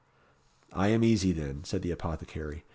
[0.73, 2.63] "I am easy, then," said the apothecary.